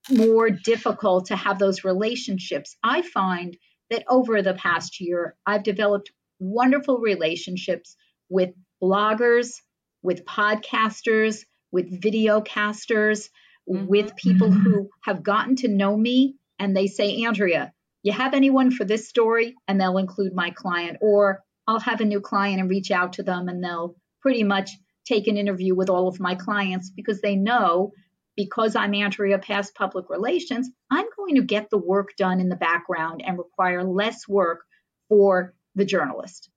more 0.09 0.51
difficult 0.51 1.27
to 1.27 1.37
have 1.37 1.59
those 1.59 1.85
relationships. 1.85 2.77
I 2.83 3.03
find 3.03 3.57
that 3.91 4.05
over 4.09 4.41
the 4.43 4.55
past 4.55 5.01
year, 5.01 5.35
I've 5.45 5.65
developed 5.65 6.13
wonderful 6.39 6.99
relationships 6.99 7.97
with 8.29 8.51
bloggers, 8.83 9.55
with 10.03 10.25
podcasters, 10.25 11.45
with 11.73 12.01
videocasters, 12.01 13.29
mm-hmm. 13.69 13.87
with 13.87 14.17
people 14.17 14.49
mm-hmm. 14.49 14.63
who 14.63 14.91
have 15.03 15.23
gotten 15.23 15.57
to 15.57 15.69
know 15.69 15.97
me 15.97 16.37
and 16.59 16.77
they 16.77 16.87
say, 16.87 17.25
Andrea, 17.25 17.73
you 18.03 18.13
have 18.13 18.35
anyone 18.35 18.71
for 18.71 18.85
this 18.85 19.09
story? 19.09 19.55
And 19.67 19.81
they'll 19.81 19.99
include 19.99 20.35
my 20.35 20.51
client. 20.51 20.99
Or 21.01 21.43
I'll 21.67 21.81
have 21.81 22.01
a 22.01 22.05
new 22.05 22.21
client 22.21 22.61
and 22.61 22.71
reach 22.71 22.91
out 22.91 23.15
to 23.15 23.23
them 23.23 23.49
and 23.49 23.63
they'll 23.63 23.97
pretty 24.23 24.45
much 24.45 24.71
take 25.05 25.27
an 25.27 25.37
interview 25.37 25.75
with 25.75 25.89
all 25.89 26.09
of 26.09 26.21
my 26.21 26.35
clients 26.35 26.91
because 26.91 27.21
they 27.21 27.37
know 27.37 27.93
because 28.37 28.77
I'm 28.77 28.95
Andrea 28.95 29.39
Pass 29.39 29.73
Public 29.73 30.09
Relations, 30.09 30.71
I'm 30.93 31.07
going 31.17 31.35
to 31.35 31.43
get 31.43 31.71
the 31.71 31.79
work 31.79 32.11
done 32.17 32.39
in 32.39 32.49
the 32.49 32.57
background 32.57 33.21
and 33.27 33.37
require 33.37 33.83
less 33.83 34.29
work 34.29 34.61
for 35.09 35.55
the 35.75 35.85
journalist. 35.85 36.49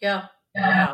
Yeah. 0.00 0.26
Yeah. 0.54 0.92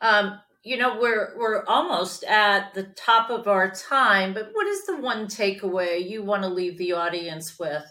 Um, 0.00 0.40
you 0.62 0.76
know, 0.76 0.98
we're 1.00 1.32
we're 1.36 1.64
almost 1.64 2.24
at 2.24 2.74
the 2.74 2.82
top 2.82 3.30
of 3.30 3.48
our 3.48 3.70
time, 3.70 4.34
but 4.34 4.50
what 4.52 4.66
is 4.66 4.84
the 4.86 4.96
one 4.96 5.26
takeaway 5.26 6.08
you 6.08 6.22
want 6.22 6.42
to 6.42 6.48
leave 6.48 6.76
the 6.76 6.92
audience 6.92 7.58
with? 7.58 7.84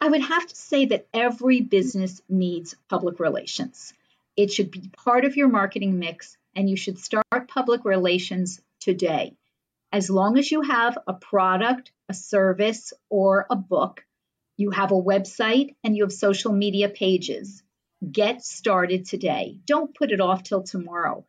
I 0.00 0.08
would 0.08 0.22
have 0.22 0.46
to 0.46 0.54
say 0.54 0.86
that 0.86 1.08
every 1.12 1.60
business 1.60 2.22
needs 2.28 2.76
public 2.88 3.18
relations. 3.18 3.92
It 4.36 4.52
should 4.52 4.70
be 4.70 4.88
part 4.96 5.24
of 5.24 5.36
your 5.36 5.48
marketing 5.48 5.98
mix, 5.98 6.36
and 6.54 6.70
you 6.70 6.76
should 6.76 7.00
start 7.00 7.48
public 7.48 7.84
relations 7.84 8.60
today. 8.78 9.34
As 9.92 10.08
long 10.08 10.38
as 10.38 10.52
you 10.52 10.60
have 10.62 10.96
a 11.08 11.14
product, 11.14 11.90
a 12.08 12.14
service, 12.14 12.92
or 13.10 13.46
a 13.50 13.56
book, 13.56 14.04
you 14.56 14.70
have 14.70 14.92
a 14.92 15.02
website, 15.02 15.74
and 15.82 15.96
you 15.96 16.04
have 16.04 16.12
social 16.12 16.52
media 16.52 16.88
pages. 16.88 17.64
Get 18.10 18.42
started 18.44 19.06
today. 19.06 19.58
Don't 19.66 19.94
put 19.94 20.12
it 20.12 20.20
off 20.20 20.42
till 20.42 20.62
tomorrow. 20.62 21.26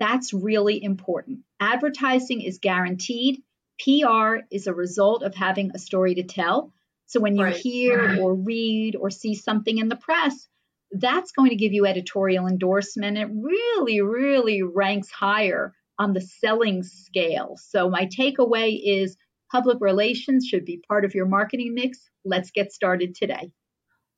That's 0.00 0.32
really 0.32 0.82
important. 0.82 1.40
Advertising 1.60 2.40
is 2.40 2.58
guaranteed. 2.58 3.42
PR 3.80 4.38
is 4.50 4.66
a 4.66 4.74
result 4.74 5.22
of 5.22 5.34
having 5.34 5.70
a 5.74 5.78
story 5.78 6.16
to 6.16 6.24
tell. 6.24 6.72
So 7.06 7.20
when 7.20 7.36
you 7.36 7.44
right. 7.44 7.56
hear 7.56 8.20
or 8.20 8.34
read 8.34 8.96
or 8.96 9.10
see 9.10 9.34
something 9.34 9.78
in 9.78 9.88
the 9.88 9.96
press, 9.96 10.48
that's 10.90 11.32
going 11.32 11.50
to 11.50 11.56
give 11.56 11.72
you 11.72 11.86
editorial 11.86 12.46
endorsement. 12.46 13.18
It 13.18 13.28
really, 13.32 14.00
really 14.00 14.62
ranks 14.62 15.10
higher 15.10 15.74
on 15.98 16.12
the 16.12 16.20
selling 16.20 16.82
scale. 16.82 17.56
So, 17.60 17.90
my 17.90 18.06
takeaway 18.06 18.78
is 18.82 19.16
public 19.50 19.78
relations 19.80 20.46
should 20.46 20.64
be 20.64 20.82
part 20.88 21.04
of 21.04 21.14
your 21.14 21.26
marketing 21.26 21.74
mix. 21.74 21.98
Let's 22.24 22.50
get 22.50 22.72
started 22.72 23.14
today. 23.14 23.50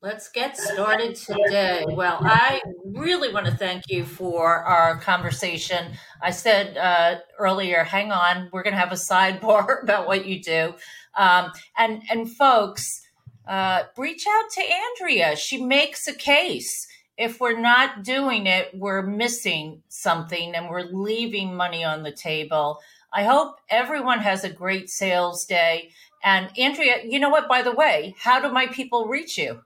Let's 0.03 0.29
get 0.29 0.57
started 0.57 1.13
today. 1.13 1.85
Well, 1.87 2.17
I 2.21 2.59
really 2.83 3.31
want 3.31 3.45
to 3.45 3.51
thank 3.55 3.83
you 3.87 4.03
for 4.03 4.47
our 4.47 4.97
conversation. 4.97 5.91
I 6.19 6.31
said 6.31 6.75
uh, 6.75 7.19
earlier, 7.37 7.83
hang 7.83 8.11
on, 8.11 8.49
we're 8.51 8.63
going 8.63 8.73
to 8.73 8.79
have 8.79 8.91
a 8.91 8.95
sidebar 8.95 9.79
about 9.83 10.07
what 10.07 10.25
you 10.25 10.41
do. 10.41 10.73
Um, 11.15 11.51
and, 11.77 12.01
and 12.09 12.27
folks, 12.27 13.05
uh, 13.47 13.83
reach 13.95 14.25
out 14.27 14.49
to 14.53 14.63
Andrea. 14.63 15.35
She 15.35 15.63
makes 15.63 16.07
a 16.07 16.15
case. 16.15 16.87
If 17.15 17.39
we're 17.39 17.59
not 17.59 18.03
doing 18.03 18.47
it, 18.47 18.71
we're 18.73 19.03
missing 19.03 19.83
something 19.89 20.55
and 20.55 20.67
we're 20.67 20.89
leaving 20.91 21.55
money 21.55 21.83
on 21.83 22.01
the 22.01 22.11
table. 22.11 22.79
I 23.13 23.25
hope 23.25 23.57
everyone 23.69 24.17
has 24.21 24.43
a 24.43 24.49
great 24.49 24.89
sales 24.89 25.45
day. 25.45 25.91
And 26.23 26.49
Andrea, 26.57 27.01
you 27.05 27.19
know 27.19 27.29
what, 27.29 27.47
by 27.47 27.61
the 27.61 27.71
way, 27.71 28.15
how 28.17 28.39
do 28.39 28.51
my 28.51 28.65
people 28.65 29.05
reach 29.05 29.37
you? 29.37 29.61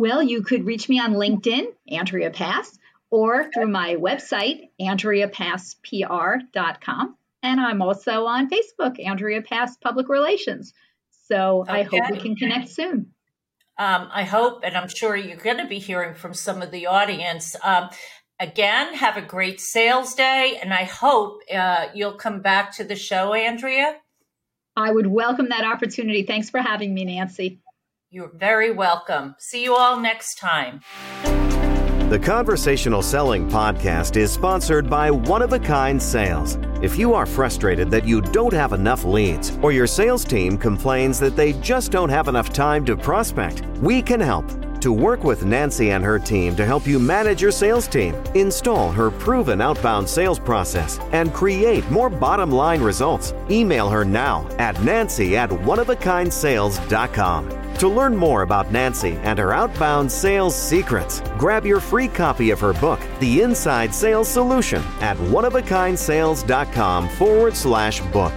Well, 0.00 0.22
you 0.22 0.42
could 0.42 0.64
reach 0.64 0.88
me 0.88 0.98
on 0.98 1.12
LinkedIn, 1.12 1.66
Andrea 1.86 2.30
Pass, 2.30 2.78
or 3.10 3.50
through 3.52 3.68
my 3.68 3.96
website, 3.96 4.70
AndreaPassPR.com. 4.80 7.16
And 7.42 7.60
I'm 7.60 7.82
also 7.82 8.24
on 8.24 8.48
Facebook, 8.48 8.98
Andrea 8.98 9.42
Pass 9.42 9.76
Public 9.76 10.08
Relations. 10.08 10.72
So 11.28 11.64
okay. 11.64 11.80
I 11.80 11.82
hope 11.82 12.12
we 12.12 12.16
can 12.16 12.34
connect 12.34 12.70
soon. 12.70 13.12
Um, 13.76 14.08
I 14.10 14.22
hope, 14.22 14.62
and 14.64 14.74
I'm 14.74 14.88
sure 14.88 15.14
you're 15.14 15.36
going 15.36 15.58
to 15.58 15.66
be 15.66 15.78
hearing 15.78 16.14
from 16.14 16.32
some 16.32 16.62
of 16.62 16.70
the 16.70 16.86
audience. 16.86 17.54
Um, 17.62 17.90
again, 18.38 18.94
have 18.94 19.18
a 19.18 19.22
great 19.22 19.60
sales 19.60 20.14
day, 20.14 20.58
and 20.62 20.72
I 20.72 20.84
hope 20.84 21.42
uh, 21.54 21.88
you'll 21.94 22.14
come 22.14 22.40
back 22.40 22.74
to 22.76 22.84
the 22.84 22.96
show, 22.96 23.34
Andrea. 23.34 23.96
I 24.74 24.92
would 24.92 25.08
welcome 25.08 25.50
that 25.50 25.66
opportunity. 25.66 26.22
Thanks 26.22 26.48
for 26.48 26.62
having 26.62 26.94
me, 26.94 27.04
Nancy. 27.04 27.60
You're 28.12 28.32
very 28.34 28.72
welcome. 28.72 29.36
See 29.38 29.62
you 29.62 29.76
all 29.76 30.00
next 30.00 30.34
time. 30.34 30.80
The 32.10 32.18
Conversational 32.20 33.02
Selling 33.02 33.48
Podcast 33.48 34.16
is 34.16 34.32
sponsored 34.32 34.90
by 34.90 35.12
One 35.12 35.42
of 35.42 35.52
a 35.52 35.60
Kind 35.60 36.02
Sales. 36.02 36.58
If 36.82 36.98
you 36.98 37.14
are 37.14 37.24
frustrated 37.24 37.88
that 37.92 38.04
you 38.04 38.20
don't 38.20 38.52
have 38.52 38.72
enough 38.72 39.04
leads, 39.04 39.56
or 39.62 39.70
your 39.70 39.86
sales 39.86 40.24
team 40.24 40.58
complains 40.58 41.20
that 41.20 41.36
they 41.36 41.52
just 41.60 41.92
don't 41.92 42.08
have 42.08 42.26
enough 42.26 42.52
time 42.52 42.84
to 42.86 42.96
prospect, 42.96 43.62
we 43.80 44.02
can 44.02 44.18
help. 44.18 44.44
To 44.80 44.92
work 44.92 45.22
with 45.22 45.44
Nancy 45.44 45.92
and 45.92 46.04
her 46.04 46.18
team 46.18 46.56
to 46.56 46.66
help 46.66 46.88
you 46.88 46.98
manage 46.98 47.40
your 47.40 47.52
sales 47.52 47.86
team, 47.86 48.16
install 48.34 48.90
her 48.90 49.12
proven 49.12 49.60
outbound 49.60 50.08
sales 50.08 50.40
process, 50.40 50.98
and 51.12 51.32
create 51.32 51.88
more 51.92 52.10
bottom 52.10 52.50
line 52.50 52.82
results, 52.82 53.34
email 53.48 53.88
her 53.88 54.04
now 54.04 54.48
at 54.58 54.82
nancy 54.82 55.36
at 55.36 55.50
oneofakindSales.com. 55.50 57.59
To 57.80 57.88
learn 57.88 58.14
more 58.14 58.42
about 58.42 58.70
Nancy 58.70 59.18
and 59.22 59.38
her 59.38 59.54
outbound 59.54 60.12
sales 60.12 60.54
secrets, 60.54 61.22
grab 61.38 61.64
your 61.64 61.80
free 61.80 62.08
copy 62.08 62.50
of 62.50 62.60
her 62.60 62.74
book, 62.74 63.00
The 63.20 63.40
Inside 63.40 63.94
Sales 63.94 64.28
Solution, 64.28 64.82
at 65.00 65.16
oneofakindSales.com 65.16 67.08
forward 67.08 67.56
slash 67.56 68.02
book. 68.12 68.34